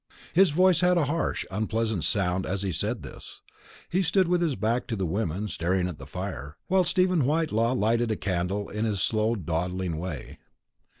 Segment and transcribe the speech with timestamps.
[0.33, 3.41] His voice had a harsh unpleasant sound as he said this.
[3.87, 7.75] He stood with his back to the women, staring at the fire, while Stephen Whitelaw
[7.75, 10.39] lighted a candle in his slow dawdling way.